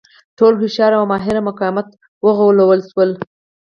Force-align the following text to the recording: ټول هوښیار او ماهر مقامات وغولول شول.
ټول 0.37 0.53
هوښیار 0.61 0.91
او 0.99 1.03
ماهر 1.11 1.35
مقامات 1.49 1.87
وغولول 2.25 2.79
شول. 2.89 3.09